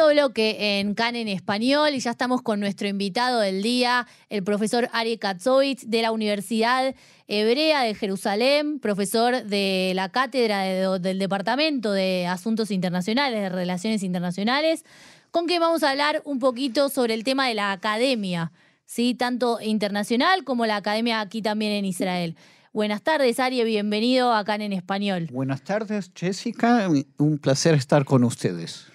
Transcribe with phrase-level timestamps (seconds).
[0.00, 4.42] Segundo bloque en CAN en español y ya estamos con nuestro invitado del día, el
[4.42, 6.94] profesor Ari Katzovitz de la Universidad
[7.28, 10.62] Hebrea de Jerusalén, profesor de la cátedra
[10.98, 14.86] del Departamento de Asuntos Internacionales, de Relaciones Internacionales,
[15.30, 18.52] con quien vamos a hablar un poquito sobre el tema de la academia,
[18.86, 19.14] ¿sí?
[19.14, 22.36] tanto internacional como la academia aquí también en Israel.
[22.72, 25.28] Buenas tardes, Ari, bienvenido a CAN en español.
[25.30, 28.89] Buenas tardes, Jessica, un placer estar con ustedes.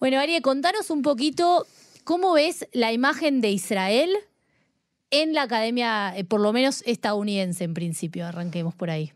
[0.00, 1.66] Bueno, Ari, contanos un poquito
[2.04, 4.10] cómo ves la imagen de Israel
[5.10, 8.24] en la academia, eh, por lo menos estadounidense en principio.
[8.24, 9.12] Arranquemos por ahí.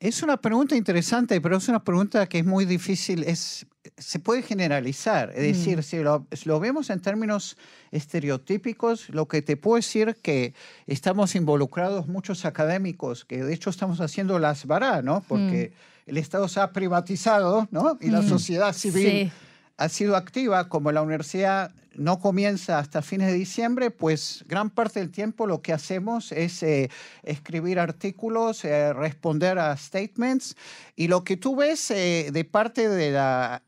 [0.00, 3.22] Es una pregunta interesante, pero es una pregunta que es muy difícil.
[3.22, 3.64] Es,
[3.96, 5.30] se puede generalizar.
[5.36, 5.82] Es decir, mm.
[5.82, 7.56] si, lo, lo, vemos en términos
[7.92, 10.52] estereotípicos, lo que te puedo decir que
[10.88, 15.22] estamos involucrados muchos académicos, que de hecho estamos haciendo las vará, ¿no?
[15.28, 16.10] Porque mm.
[16.10, 17.98] el Estado se ha privatizado, ¿no?
[18.00, 18.28] Y la mm.
[18.28, 19.30] sociedad civil
[19.76, 25.00] ha sido activa, como la universidad no comienza hasta fines de diciembre, pues gran parte
[25.00, 26.90] del tiempo lo que hacemos es eh,
[27.22, 30.56] escribir artículos, eh, responder a statements.
[30.96, 33.62] Y lo que tú ves eh, de parte de la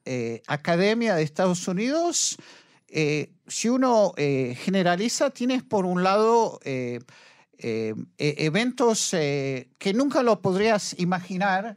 [0.46, 2.36] Academia de Estados Unidos,
[3.46, 7.00] si uno generaliza, tienes por un lado e-,
[8.18, 11.76] eventos que nunca lo podrías imaginar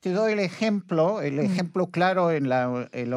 [0.00, 2.68] te doy el ejemplo, el ejemplo claro en la,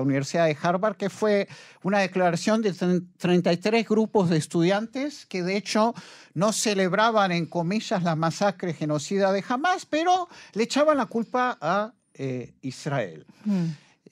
[0.02, 1.48] Universidad de Harvard, que fue
[1.84, 5.94] una declaración de 33 grupos de estudiantes que de hecho
[6.34, 11.94] no celebraban en comillas la masacre genocida de Hamas, pero le echaban la culpa a
[12.16, 13.26] eh, Israel.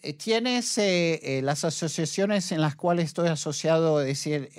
[0.01, 4.49] Eh, tienes eh, las asociaciones en las cuales estoy asociado, es decir,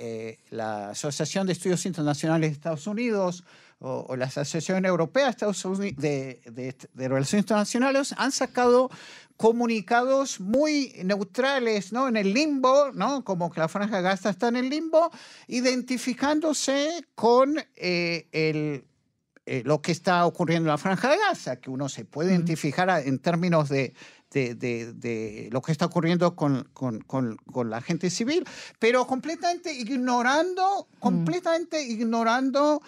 [0.49, 3.45] la Asociación de Estudios Internacionales de Estados Unidos,
[3.81, 8.89] o, la Asociación Europea de, de, Relaciones Internacionales han sacado
[9.37, 12.07] comunicados muy neutrales, ¿no?
[12.07, 13.23] En el limbo, ¿no?
[13.23, 15.09] Como que la Franja de Gaza está en el limbo,
[15.47, 18.85] identificándose con eh, el,
[19.47, 22.87] eh, lo que está ocurriendo en la Franja de Gaza, que uno se puede identificar
[23.03, 23.95] en términos de,
[24.29, 28.45] de, de, lo que está ocurriendo con, con, con, con, la gente civil,
[28.79, 32.81] pero completamente ignorando, completamente ignorando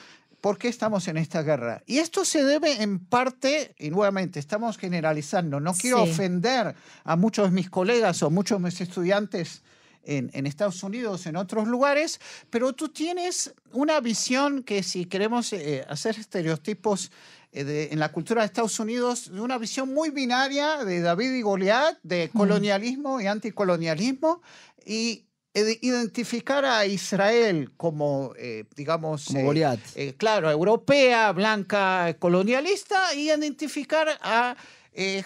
[0.44, 1.84] ¿Por qué estamos en esta guerra?
[1.86, 7.46] Y esto se debe en parte, y nuevamente estamos generalizando, no quiero ofender a muchos
[7.46, 9.64] de mis colegas o muchos de mis estudiantes
[10.04, 15.54] en, en, Estados Unidos, en otros lugares, pero tú tienes una visión que si queremos
[15.54, 17.10] eh, hacer estereotipos
[17.54, 21.42] eh, en la cultura de Estados Unidos, de una visión muy binaria de David y
[21.42, 24.42] Goliat, de colonialismo y anticolonialismo,
[24.86, 33.30] y identificar a Israel como, eh, digamos, como eh, eh, claro, europea, blanca, colonialista, y
[33.30, 34.56] identificar a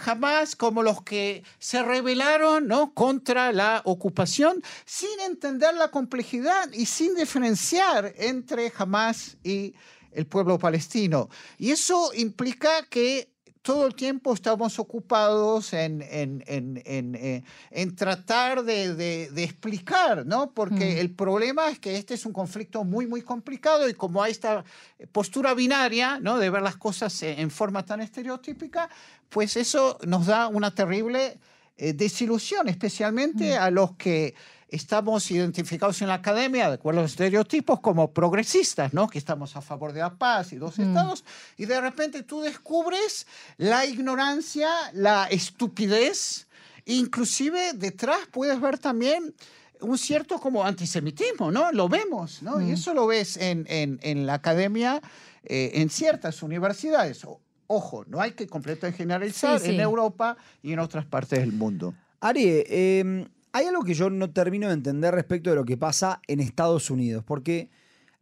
[0.06, 2.94] Hamas como los que se rebelaron ¿no?
[2.94, 9.76] contra la ocupación sin entender la complejidad y sin diferenciar entre Hamas y
[10.14, 11.30] el pueblo palestino.
[11.58, 13.30] Y eso implica que
[13.68, 20.52] todo el tiempo estamos ocupados en, en, en, en eh, tratar de, de, explicar, ¿no?
[20.54, 21.00] Porque mm.
[21.00, 24.64] el problema es que este es un conflicto muy, muy complicado y como hay esta
[25.12, 26.38] postura binaria, ¿no?
[26.38, 28.88] De ver las cosas en forma tan estereotípica,
[29.28, 31.38] pues eso nos da una terrible
[31.76, 33.62] eh, desilusión, especialmente mm.
[33.62, 34.34] a los que
[34.70, 39.08] estamos identificados en la academia, de acuerdo a los estereotipos, como progresistas, ¿no?
[39.08, 41.24] Que estamos a favor de la paz y dos estados,
[41.58, 46.48] y de repente tú descubres la ignorancia, la estupidez,
[46.86, 49.34] inclusive detrás puedes ver también
[49.80, 51.72] un cierto como antisemitismo, ¿no?
[51.72, 52.60] Lo vemos, ¿no?
[52.62, 55.02] Y eso lo ves en, en, en la academia,
[55.44, 57.26] eh, en ciertas universidades.
[57.68, 61.94] ojo, no hay que completamente generalizar en Europa y en otras partes del mundo.
[62.20, 66.22] Ari, eh, hay algo que yo no termino de entender respecto de lo que pasa
[66.28, 67.70] en Estados Unidos, porque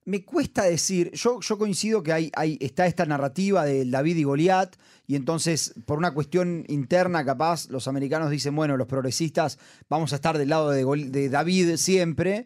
[0.06, 2.32] me cuesta decir, yo, coincido que hay,
[2.62, 4.76] está esta narrativa de David y Goliat,
[5.08, 9.58] y entonces por una cuestión interna capaz los americanos dicen, bueno, los progresistas
[9.90, 12.46] vamos a estar del lado de, David siempre,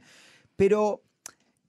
[0.55, 1.03] pero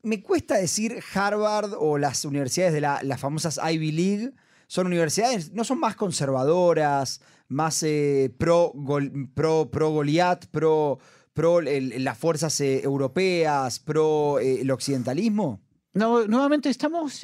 [0.03, 4.33] me cuesta decir Harvard o las universidades de la, las famosas Ivy League,
[4.71, 8.73] son universidades, no son más conservadoras, más eh, pro,
[9.35, 11.01] pro, pro Goliat, pro,
[11.33, 15.61] pro las fuerzas eh, europeas, pro eh, el occidentalismo?
[15.93, 17.21] No, nuevamente estamos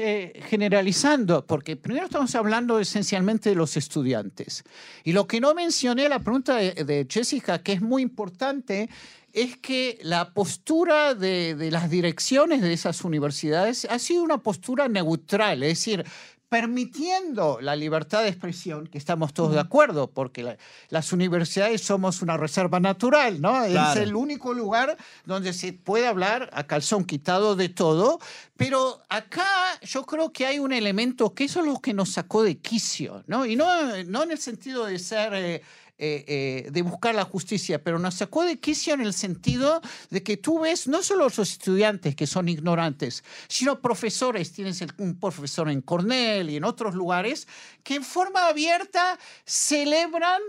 [0.49, 4.65] generalizando, porque primero estamos hablando esencialmente de los estudiantes.
[5.05, 8.91] Y lo que no mencioné, la pregunta de, de Jessica, que es muy importante,
[9.33, 14.89] es que la postura de, de, las direcciones de esas universidades ha sido una postura
[14.89, 16.05] neutral, es decir,
[16.49, 20.57] permitiendo la libertad de expresión, que estamos todos de acuerdo, porque la-
[20.91, 23.65] las universidades somos una reserva natural, ¿no?
[23.65, 23.73] Es
[24.03, 28.19] el único lugar donde se puede hablar a calzón quitado de todo,
[28.57, 29.47] pero acá
[29.83, 33.23] yo creo que hay un elemento que eso es lo que nos sacó de quicio,
[33.27, 33.47] ¿no?
[33.47, 33.67] Y no,
[34.05, 35.33] no en el sentido de ser...
[35.35, 35.63] eh,
[35.99, 40.23] eh, eh, de buscar la justicia, pero nos sacó de quicio en el sentido de
[40.23, 45.71] que tú ves no solo los estudiantes que son ignorantes, sino profesores, tienes un profesor
[45.71, 47.49] en Cornell y en otros lugares,
[47.83, 50.43] que en forma abierta celebran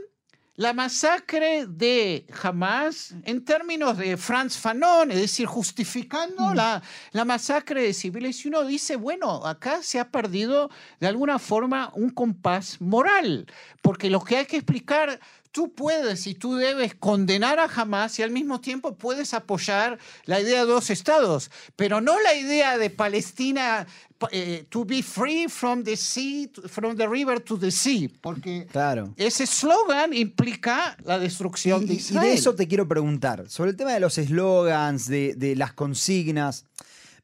[0.58, 6.82] la masacre de Hamas en términos de Franz Fanon, es decir, justificando la,
[7.12, 8.44] la masacre de civiles.
[8.44, 13.46] Y uno dice, bueno, acá se ha perdido de alguna forma un compás moral,
[13.84, 15.20] porque lo que hay que explicar,
[15.58, 20.40] tú puedes y tú debes condenar a Hamas y al mismo tiempo puedes apoyar la
[20.40, 23.88] idea de dos estados, pero no la idea de Palestina
[24.20, 28.68] pa- eh, to be free from the sea, from the river to the sea, porque
[28.72, 29.16] Claro.
[29.18, 32.28] ese eslogan implica la destrucción Y, de y Israel.
[32.30, 36.66] de eso te quiero preguntar, sobre el tema de los eslogans, de, de las consignas.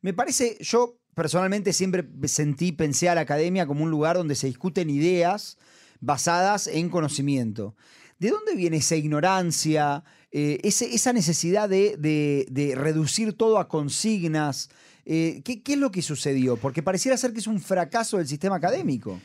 [0.01, 4.47] Me parece, yo personalmente siempre sentí, pensé a la academia como un lugar donde se
[4.47, 5.55] discuten ideas
[6.01, 7.75] basadas en conocimiento.
[8.19, 14.69] ¿De dónde viene esa ignorancia, eh, ese- esa necesidad de, de- reducir todo a consignas?
[15.05, 16.55] Eh, ¿qué, es lo que sucedió?
[16.57, 19.19] Porque pareciera ser que es un fracaso del sistema académico.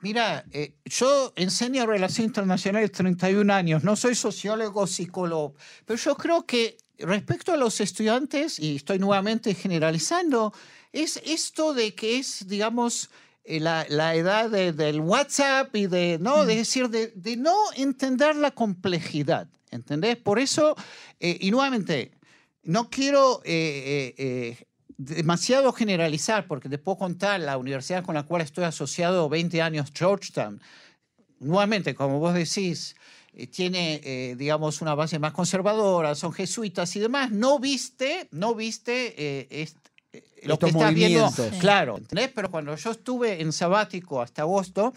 [0.00, 5.54] Mira, eh, yo enseño Relaciones Internacionales 31 años, no soy sociólogo, psicólogo,
[5.84, 10.52] pero yo creo que respecto a los estudiantes, y estoy nuevamente generalizando,
[10.92, 13.10] es esto de que es, digamos,
[13.48, 16.44] la, la edad de- del WhatsApp y de, ¿no?
[16.44, 20.16] De decir, de, de no entender la complejidad, ¿entendés?
[20.16, 20.74] Por eso,
[21.20, 22.12] eh, y nuevamente,
[22.64, 24.64] no quiero eh, eh, eh,
[24.98, 29.90] demasiado generalizar, porque te puedo contar la universidad con la cual estoy asociado 20 años,
[29.94, 30.60] Georgetown.
[31.38, 32.96] Nuevamente, como vos decís,
[33.34, 37.30] eh, tiene, eh, digamos, una base más conservadora, son jesuitas y demás.
[37.30, 39.95] No viste, no viste eh, est- eh,
[40.46, 41.32] lo Estos que estás viendo.
[41.60, 42.30] Claro, ¿entendés?
[42.34, 44.92] Pero cuando yo estuve en sabático hasta agosto,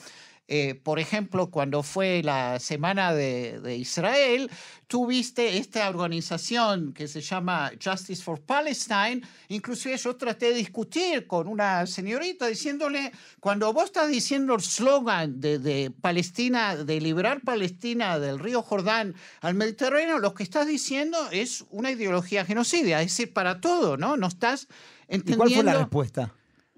[0.51, 4.49] eh, por ejemplo, cuando fue la semana de, de Israel,
[4.87, 9.21] tuviste esta organización que se llama Justice for Palestine.
[9.49, 15.39] Inclusive yo traté de discutir con una señorita diciéndole, cuando vos estás diciendo el slogan
[15.39, 21.29] de, de Palestina, de liberar Palestina del río Jordán al Mediterráneo, lo que estás diciendo
[21.31, 24.17] es una ideología genocida, es decir, para todo, ¿no?
[24.17, 24.67] No estás
[25.09, 25.43] ¿Y entendiendo...
[25.43, 26.35] cuál fue la respuesta?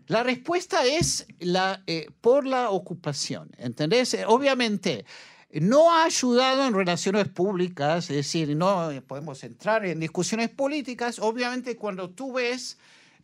[0.08, 4.18] La respuesta es la, eh, por la ocupación, ¿entendés?
[4.28, 5.06] Obviamente,
[5.54, 11.20] no ha ayudado en relaciones públicas, es decir, no podemos entrar en discusiones políticas.
[11.20, 12.78] Obviamente, cuando tú ves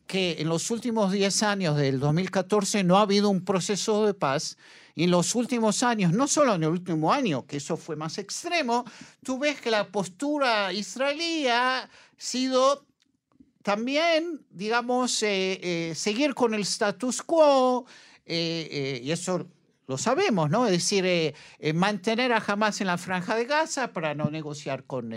[0.08, 4.58] que en los últimos 10 años del 2014 no ha habido un proceso de paz,
[4.96, 8.18] y en los últimos años, no solo en el último año, que eso fue más
[8.18, 8.84] extremo,
[9.24, 11.88] tú ves que la postura israelí ha
[12.18, 12.87] sido
[13.72, 17.86] también, digamos, eh, eh, seguir con el status quo,
[18.26, 19.46] eh, y eso
[19.88, 20.66] lo sabemos, ¿no?
[20.66, 21.34] Es decir,
[21.74, 25.14] mantener a Hamas en la franja de Gaza para no negociar con,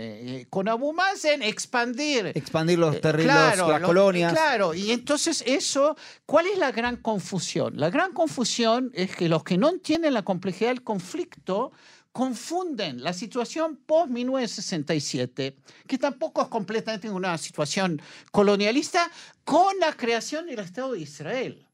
[0.49, 2.33] con Abu Mazen, expandir.
[2.35, 4.33] Expandir los territorios, claro, las lo- colonias.
[4.33, 5.95] Claro, y entonces eso,
[6.25, 7.73] ¿cuál es la gran confusión?
[7.77, 11.71] La gran confusión es que los que no entienden la complejidad del conflicto
[12.11, 15.55] confunden la situación post-1967,
[15.87, 18.01] que tampoco es completamente una situación
[18.31, 19.09] colonialista,
[19.43, 21.67] con la creación del Estado de Israel.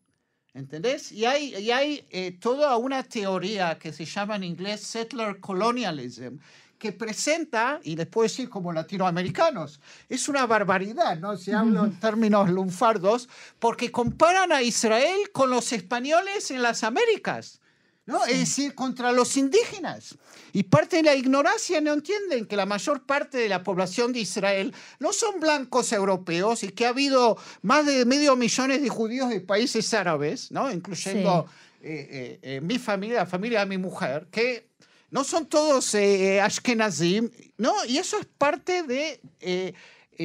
[0.53, 1.11] ¿Entendés?
[1.11, 6.37] Y hay, y hay eh, toda una teoría que se llama en inglés settler colonialism,
[6.79, 9.79] que presenta, y les puedo decir como latinoamericanos,
[10.09, 11.37] es una barbaridad, ¿no?
[11.37, 13.29] Si hablo en términos lunfardos,
[13.59, 17.61] porque comparan a Israel con los españoles en las Américas.
[18.07, 18.25] ¿No?
[18.25, 20.15] Es decir, contra los indígenas.
[20.53, 24.21] Y parte de la ignorancia no entienden que la mayor parte de la población de
[24.21, 29.29] Israel no son blancos europeos y que ha habido más de medio millón de judíos
[29.29, 30.71] de países árabes, ¿no?
[30.71, 31.45] incluyendo
[31.83, 34.67] eh, eh, eh, mi familia, la familia de mi mujer, que
[35.11, 37.73] no son todos eh, ashkenazim, ¿no?
[37.85, 39.73] y eso es parte de eh,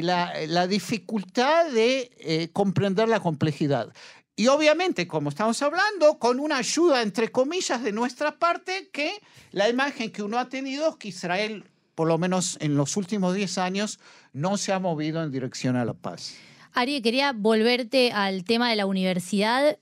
[0.00, 3.92] la, la dificultad de eh, comprender la complejidad.
[4.34, 9.12] Y obviamente, como estamos hablando, con una ayuda, entre comillas, de nuestra parte, que
[9.50, 13.34] la imagen que uno ha tenido es que Israel, por lo menos en los últimos
[13.34, 14.00] 10 años,
[14.32, 16.34] no se ha movido en dirección a la paz.
[16.72, 19.78] Ari, quería volverte al tema de la universidad.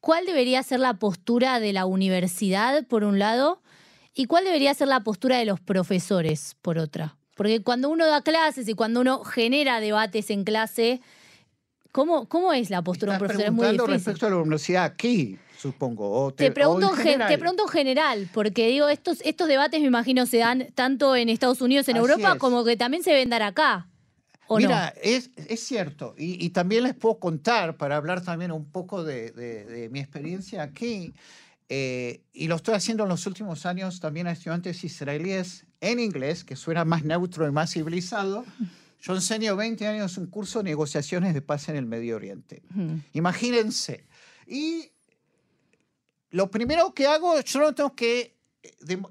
[0.00, 3.62] ¿Cuál debería ser la postura de la universidad, por un lado?
[4.12, 7.16] ¿Y cuál debería ser la postura de los profesores, por otra?
[7.34, 11.00] Porque cuando uno da clases y cuando uno genera debates en clase,
[11.94, 13.46] ¿cómo, cómo es la postura de un profesor?
[13.46, 13.86] Es muy difícil.
[13.86, 15.38] respecto a la universidad aquí.
[15.56, 16.34] supongo.
[16.34, 20.38] te, pregunto en te pregunto en general, porque digo, estos, estos debates me imagino se
[20.38, 23.88] dan tanto en Estados Unidos, en Europa, como que también se ven dar acá.
[24.50, 30.00] Mira, es, cierto, y, también les puedo contar, para hablar también un poco de, mi
[30.00, 31.14] experiencia aquí,
[31.68, 36.44] eh, y lo estoy haciendo en los últimos años también a estudiantes israelíes en inglés,
[36.44, 38.44] que suena más neutro y más civilizado.
[39.04, 42.62] Yo enseño 20 años un curso de negociaciones de paz en el Medio Oriente.
[43.12, 44.06] Imagínense.
[44.46, 44.90] Y
[46.30, 48.34] lo primero que hago, yo no tengo que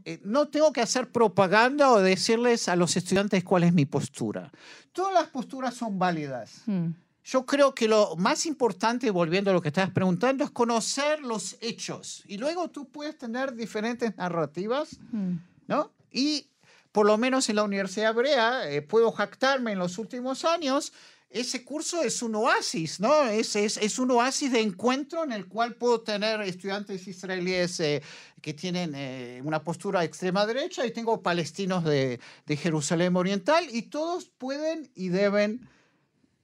[0.06, 4.52] eh, no tengo que hacer propaganda o decirles a los estudiantes cuál es mi postura.
[4.94, 6.64] Todas las posturas son válidas.
[6.66, 6.94] Hmm.
[7.24, 11.56] Yo creo que lo más importante, volviendo a lo que estabas preguntando, es conocer los
[11.62, 12.24] hechos.
[12.26, 15.36] Y luego tú puedes tener diferentes narrativas, hmm.
[15.68, 15.92] ¿no?
[16.12, 16.48] Y
[16.94, 20.94] por lo menos en la Universidad Hebrea, eh, puedo jactarme en los últimos años
[21.34, 23.24] ese curso es un oasis, ¿no?
[23.24, 28.04] Es, es, es, un oasis de encuentro en el cual puedo tener estudiantes israelíes eh,
[28.40, 33.84] que tienen eh, una postura extrema derecha y tengo palestinos de, de, Jerusalén Oriental y
[33.84, 35.68] todos pueden y deben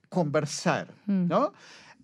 [0.08, 1.32] conversar, mm.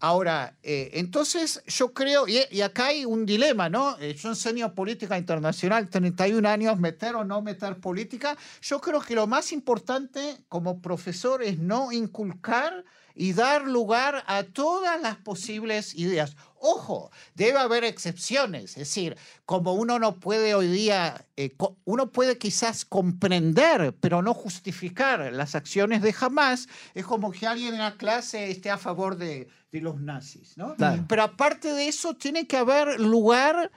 [0.00, 3.96] Ahora, eh, entonces yo creo, y, acá hay un dilema, ¿no?
[3.98, 8.36] Eh, yo enseño política internacional, 31 años, meter o no meter política.
[8.60, 12.84] Yo creo que lo más importante como profesor es no inculcar
[13.14, 16.36] y dar lugar a todas las posibles ideas.
[16.68, 21.54] Ojo, debe haber excepciones, es decir, como uno no puede hoy día, eh,
[21.84, 27.74] uno puede quizás comprender, pero no justificar las acciones de Hamas, es como que alguien
[27.74, 30.74] en la clase esté a favor de, los nazis, ¿no?
[31.06, 33.70] Pero aparte de eso, tiene que haber lugar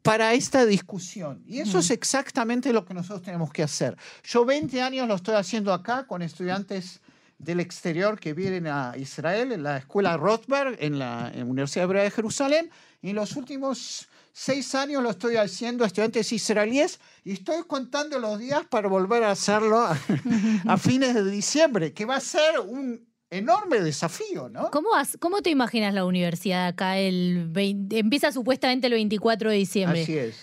[0.00, 1.42] para esta discusión.
[1.46, 3.98] Y eso es exactamente lo que nosotros tenemos que hacer.
[4.24, 7.01] Yo 20 años lo estoy haciendo acá con estudiantes
[7.42, 12.10] del exterior que vienen a Israel, en la escuela Rothberg, en la, Universidad Hebrea de
[12.10, 12.70] Jerusalén.
[13.02, 18.18] Y en los últimos seis años lo estoy haciendo a estudiantes israelíes y estoy contando
[18.18, 19.80] los días para volver a hacerlo
[20.66, 24.70] a, fines de diciembre, que va a ser un enorme desafío, ¿no?
[24.70, 26.98] ¿Cómo, cómo te imaginas la universidad acá?
[26.98, 27.50] El
[27.90, 30.02] empieza supuestamente el 24 de diciembre.
[30.02, 30.36] Así es.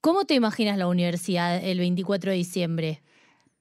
[0.00, 3.02] ¿Cómo te imaginas la universidad el 24 de diciembre?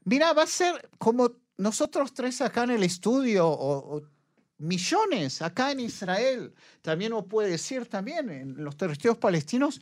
[0.03, 4.01] Mira, va a ser como nosotros tres acá en el estudio, o,
[4.57, 9.81] millones acá en Israel, también lo puede decir también en los territorios palestinos,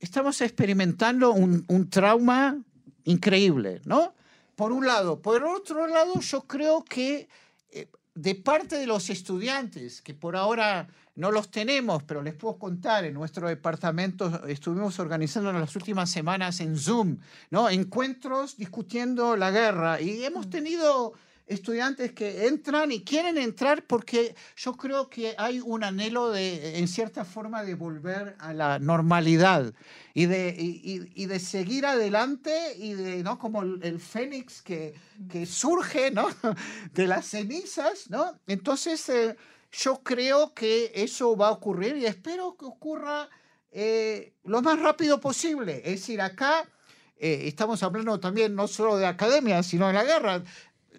[0.00, 2.58] estamos experimentando un, trauma
[3.04, 4.14] increíble, ¿no?
[4.56, 5.20] Por un lado.
[5.22, 7.28] Por otro lado, yo creo que
[7.70, 10.88] eh, de parte de los estudiantes, que por ahora
[11.18, 16.08] no los tenemos, pero les puedo contar, en nuestro departamento estuvimos organizando en las últimas
[16.08, 17.18] semanas en Zoom,
[17.50, 17.68] ¿no?
[17.68, 20.50] Encuentros discutiendo la guerra y hemos mm.
[20.50, 21.12] tenido
[21.48, 26.86] estudiantes que entran y quieren entrar porque yo creo que hay un anhelo de, en
[26.86, 29.74] cierta forma, de volver a la normalidad
[30.14, 33.40] y de, y, de seguir adelante y de, ¿no?
[33.40, 34.94] Como el, fénix que,
[35.28, 36.28] que surge, ¿no?
[36.94, 38.38] De las cenizas, ¿no?
[38.46, 39.08] Entonces...
[39.08, 39.36] Eh,
[39.72, 43.28] yo creo que eso va a ocurrir y espero que ocurra
[43.70, 45.78] eh, lo más rápido posible.
[45.84, 46.68] Es decir, acá
[47.16, 50.42] eh, estamos hablando también no solo de academia, sino de la guerra.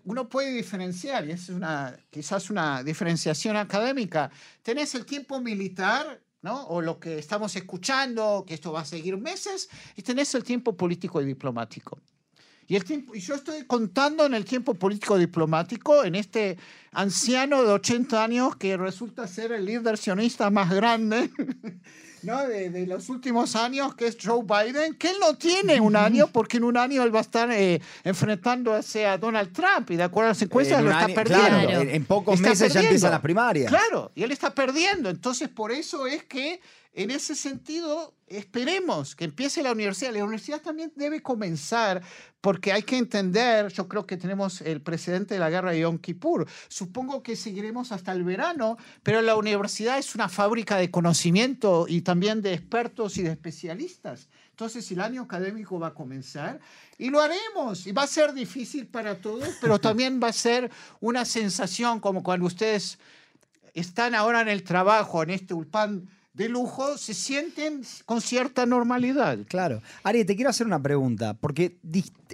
[0.06, 4.32] Uno puede diferenciar, y es una, quizás una diferenciación académica.
[4.64, 6.68] Tenés el tiempo militar, ¿no?
[6.68, 10.76] o lo que estamos escuchando, que esto va a seguir meses, y tenés el tiempo
[10.76, 12.00] político y diplomático.
[12.70, 16.56] Y, el tiempo, y yo estoy contando en el tiempo político diplomático, en este
[16.92, 21.32] anciano de 80 años que resulta ser el líder sionista más grande
[22.22, 22.48] ¿no?
[22.48, 26.58] de, los últimos años, que es Joe Biden, que él no tiene un año, porque
[26.58, 30.28] en un año él va a estar eh, enfrentándose a Donald Trump y de acuerdo
[30.28, 31.48] a las encuestas lo está perdiendo.
[31.48, 33.68] Claro, en, pocos meses ya empiezan las primarias.
[33.68, 35.10] Claro, y él está perdiendo.
[35.10, 36.62] Entonces, por eso es que
[36.94, 40.12] en ese sentido, esperemos que empiece la universidad.
[40.12, 42.02] La universidad también debe comenzar
[42.42, 46.00] porque hay que entender, yo creo que tenemos el precedente de la guerra de Yom
[46.00, 46.48] Kippur.
[46.68, 52.02] Supongo que seguiremos hasta el verano, pero la universidad es una fábrica de conocimiento y
[52.02, 54.28] también de expertos y de especialistas.
[54.50, 56.60] Entonces el año académico va a comenzar
[56.98, 57.86] y lo haremos.
[57.86, 62.24] Y va a ser difícil para todos, pero también va a ser una sensación como
[62.24, 62.98] cuando ustedes
[63.76, 69.40] están ahora en el trabajo, en este ulpan de lujo se sienten con cierta normalidad.
[69.50, 69.82] Claro.
[70.04, 71.78] Ari, te quiero hacer una pregunta, porque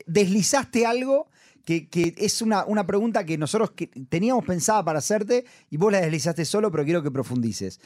[0.06, 1.28] deslizaste algo
[1.66, 3.72] que, es una, una, pregunta que nosotros
[4.08, 7.80] teníamos pensada para hacerte y vos la deslizaste solo, pero quiero que profundices.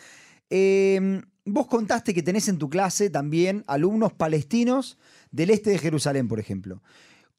[0.49, 4.97] Em, vos contaste que tenés en tu clase también alumnos palestinos
[5.31, 6.83] del este de Jerusalén, por ejemplo.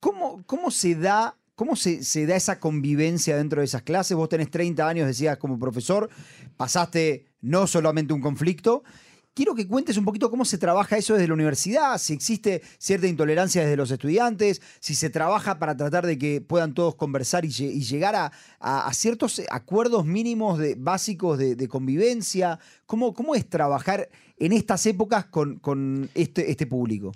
[0.00, 4.16] ¿Cómo, cómo se da ¿Cómo se, se, da esa convivencia dentro de esas clases?
[4.16, 6.08] Vos tenés 30 años, decías, como profesor,
[6.56, 8.82] pasaste no solamente un conflicto.
[9.32, 13.06] quiero que cuentes un poquito cómo se trabaja eso desde la universidad, si existe cierta
[13.06, 17.50] intolerancia desde los estudiantes, si se trabaja para tratar de que puedan todos conversar y,
[17.50, 22.58] llegar a, ciertos acuerdos mínimos de, básicos de, convivencia.
[22.86, 27.12] ¿Cómo, ¿Cómo, es trabajar en estas épocas con, este, este público?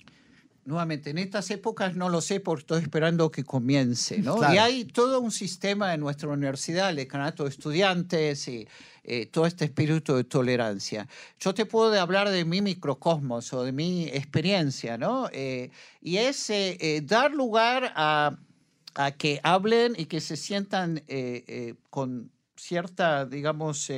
[0.64, 4.38] Nuevamente, en estas épocas no lo sé porque estoy esperando que comience, ¿no?
[4.52, 8.66] Y hay todo un sistema en nuestra universidad, el decanato de estudiantes y
[9.04, 11.06] eh, todo este espíritu de tolerancia.
[11.38, 15.28] Yo te puedo hablar de mi microcosmos o de mi experiencia, ¿no?
[15.32, 18.38] Eh, y es eh, dar lugar a,
[18.94, 21.02] a, que hablen y que se sientan
[21.90, 22.30] con
[22.64, 23.90] cierta, digamos,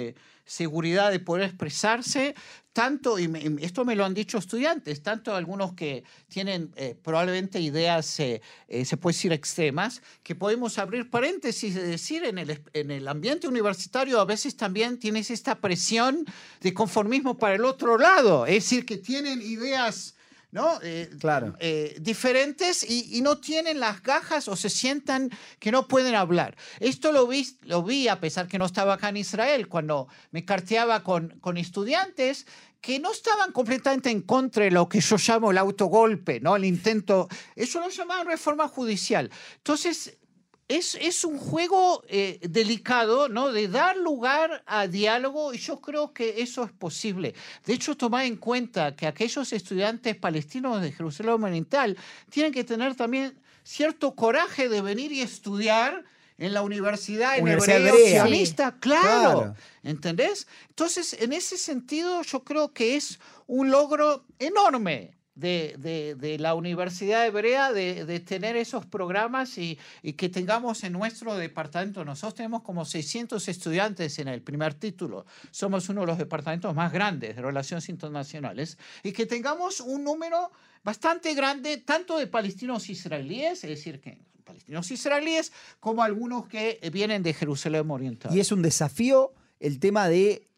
[0.44, 2.35] seguridad de poder expresarse,
[2.76, 3.30] tanto, y,
[3.62, 8.85] esto me lo han dicho estudiantes, tanto algunos que tienen eh, probablemente ideas, eh, eh,
[8.85, 13.49] se puede decir, extremas, que podemos abrir paréntesis y decir, en el, en el ambiente
[13.49, 16.26] universitario a veces también tienes esta presión
[16.61, 20.15] de conformismo para el otro lado, es decir, que tienen ideas
[20.50, 20.79] ¿no?
[20.83, 21.55] Eh, claro.
[21.59, 26.57] Eh, diferentes y, no tienen las gajas o se sientan que no pueden hablar.
[26.81, 30.45] Esto lo vi, lo vi a pesar que no estaba acá en Israel, cuando me
[30.45, 32.47] carteaba con, con estudiantes
[32.81, 36.55] que no estaban completamente en contra de lo que yo llamo el autogolpe, ¿no?
[36.55, 39.31] el intento, eso lo llamaban reforma judicial.
[39.57, 40.19] Entonces,
[40.68, 43.52] es, un juego eh, delicado, ¿no?
[43.52, 47.35] De dar lugar a diálogo y yo creo que eso es posible.
[47.64, 51.96] De hecho, tomar en cuenta que aquellos estudiantes palestinos de Jerusalén Oriental
[52.30, 56.04] tienen que tener también cierto coraje de venir y estudiar
[56.38, 60.46] en la universidad en hebreo sionista, claro, ¿entendés?
[60.68, 67.73] Entonces, en ese sentido, yo creo que es un logro enorme de, la Universidad Hebrea
[67.73, 69.78] de, tener esos programas y,
[70.16, 72.05] que tengamos en nuestro departamento.
[72.05, 75.26] Nosotros tenemos como 600 estudiantes en el primer título.
[75.50, 80.50] Somos uno de los departamentos más grandes de relaciones internacionales y que tengamos un número
[80.83, 87.23] bastante grande tanto de palestinos israelíes, es decir, que palestinos israelíes, como algunos que vienen
[87.23, 88.34] de Jerusalén Oriental.
[88.34, 90.49] Y es un desafío el tema de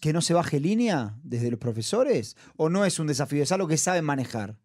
[0.00, 2.36] que no se baje línea desde los profesores?
[2.56, 3.42] ¿O no es un desafío?
[3.42, 4.56] ¿Es algo que saben manejar?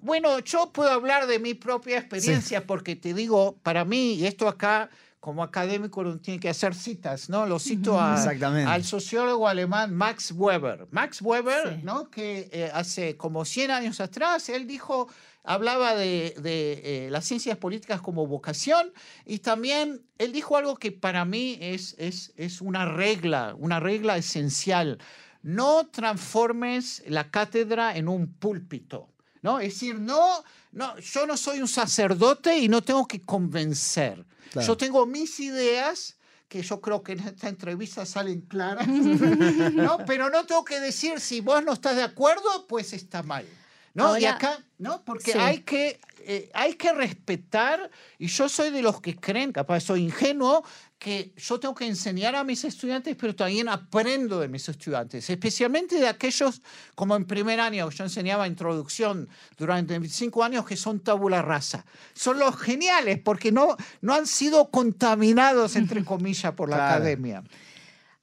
[0.00, 4.48] Bueno, yo puedo hablar de mi propia experiencia porque te digo, para mí, y esto
[4.48, 4.90] acá
[5.26, 7.46] como académico uno tiene que hacer citas, ¿no?
[7.46, 10.86] Lo cito al sociólogo alemán Max Weber.
[10.92, 12.08] Max Weber, ¿no?
[12.10, 15.08] Que eh, hace como 100 años atrás, él dijo,
[15.42, 18.92] hablaba de, eh, las ciencias políticas como vocación
[19.24, 24.16] y también él dijo algo que para mí es, es, es una regla, una regla
[24.16, 24.98] esencial.
[25.42, 29.08] No transformes la cátedra en un púlpito,
[29.42, 29.58] ¿no?
[29.58, 30.44] Es decir, no,
[30.76, 34.26] no, yo no soy un sacerdote y no tengo que convencer.
[34.54, 38.86] Yo tengo mis ideas que yo creo que en esta entrevista salen claras,
[39.72, 39.96] ¿no?
[40.06, 43.46] Pero no tengo que decir si vos no estás de acuerdo, pues está mal.
[43.94, 44.18] ¿no?
[44.18, 45.02] y acá, ¿no?
[45.02, 49.80] Porque hay, que, eh, hay que respetar, y yo soy de los que creen, capaz
[49.80, 50.62] soy ingenuo,
[50.98, 56.00] que yo tengo que enseñar a mis estudiantes, pero también aprendo de mis estudiantes, especialmente
[56.00, 56.62] de aquellos,
[56.94, 59.28] como en primer año, yo enseñaba introducción
[59.58, 61.84] durante 25 años, que son tabula rasa.
[62.14, 67.44] Son los geniales, porque no, no han sido contaminados, entre comillas, por la academia.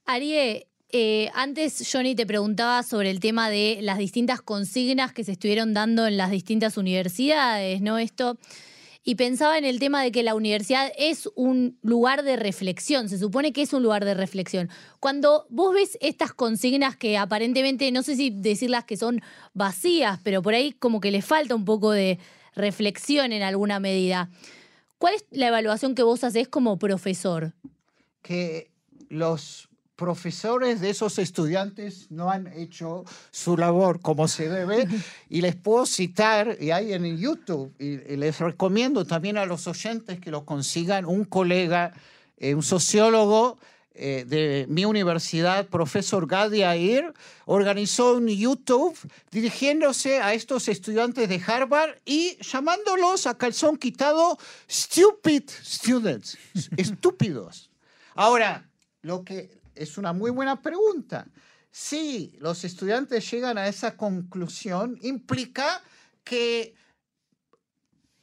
[0.04, 5.32] Ariel, eh, antes, Johnny, te preguntaba sobre el tema de las distintas consignas que se
[5.32, 7.98] estuvieron dando en las distintas universidades, ¿no?
[7.98, 8.36] Esto.
[9.06, 13.18] Y pensaba en el tema de que la universidad es un lugar de reflexión, se
[13.18, 14.70] supone que es un lugar de reflexión.
[14.98, 19.20] Cuando vos ves estas consignas que aparentemente, no sé si decirlas que son
[19.52, 22.18] vacías, pero por ahí como que le falta un poco de
[22.54, 24.30] reflexión en alguna medida,
[24.96, 27.52] ¿cuál es la evaluación que vos haces como profesor?
[28.22, 28.70] Que
[29.10, 34.88] los profesores de esos estudiantes no han hecho su labor como se debe
[35.28, 40.20] y les puedo citar, y hay en YouTube, y, les recomiendo también a los oyentes
[40.20, 41.92] que lo consigan, un colega,
[42.36, 43.58] eh, un sociólogo
[43.96, 48.98] eh, de mi universidad, profesor Gadi Air, organizó un YouTube
[49.30, 54.36] dirigiéndose a estos estudiantes de Harvard y llamándolos a calzón quitado
[54.68, 56.36] stupid students,
[56.76, 57.70] estúpidos.
[58.16, 58.68] Ahora,
[59.02, 61.26] lo que es una muy buena pregunta.
[61.70, 65.82] Si los estudiantes llegan a esa conclusión, implica
[66.22, 66.74] que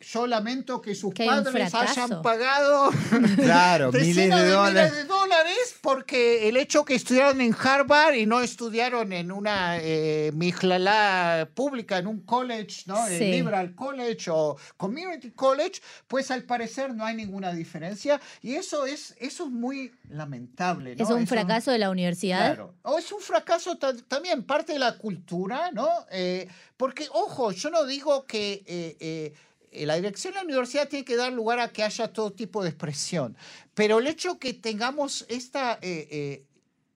[0.02, 2.92] yo lamento que sus Que padres hayan pagado
[3.38, 4.92] Claro, miles decenas de de dólares.
[4.92, 9.78] miles de dólares porque el hecho que estudiaron en Harvard y no estudiaron en una
[9.80, 13.08] eh, mijlalá pública, en un college, ¿no?
[13.08, 13.32] El Sí.
[13.32, 19.16] liberal college o community college, pues al parecer no hay ninguna diferencia y eso es,
[19.20, 20.96] eso es muy lamentable.
[20.96, 21.04] ¿no?
[21.04, 22.56] Es un fracaso de la universidad.
[22.56, 22.76] Claro.
[22.84, 25.88] O es un fracaso ta- también, parte de la cultura, ¿no?
[26.12, 29.34] Eh, porque, ojo, yo no digo que eh, eh,
[29.72, 32.70] la dirección de la universidad tiene que dar lugar a que haya todo tipo de
[32.70, 33.36] expresión,
[33.74, 35.80] pero el hecho que tengamos esta...
[35.82, 36.46] eh, eh,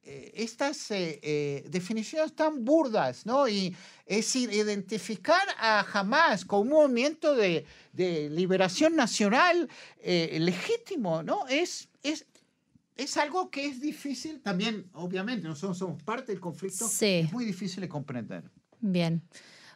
[0.07, 3.47] eh, estas eh, eh, definiciones tan burdas, ¿no?
[3.47, 9.67] Y es decir, identificar a Hamas como un movimiento de, de liberación nacional
[10.03, 11.47] eh, legítimo, ¿no?
[11.47, 12.27] Es, es,
[12.95, 17.21] es algo que es difícil también, obviamente, nosotros somos parte del conflicto, Sí.
[17.25, 18.43] es muy difícil de comprender.
[18.79, 19.23] Bien.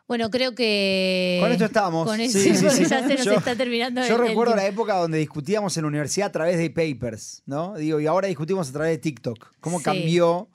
[0.10, 1.38] Bueno, creo que.
[1.40, 2.08] Con esto estábamos.
[2.08, 2.90] Con Sí, eso sí, sí.
[2.90, 5.84] ya se nos Yo- está terminando Yo el- el recuerdo la época donde discutíamos en
[5.84, 7.76] la universidad a través de papers, ¿no?
[7.76, 9.52] Digo, y ahora discutimos a través de TikTok.
[9.62, 9.84] ¿Cómo Sí.
[9.86, 10.50] cambió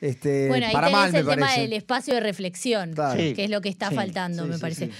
[0.00, 1.60] este, Bueno, ahí para tenés mal, me el tema parece?
[1.62, 3.20] del espacio de reflexión, Claro.
[3.20, 3.32] Sí.
[3.34, 4.86] que es lo que está Sí, faltando, Sí, me sí, parece.
[4.86, 4.92] sí.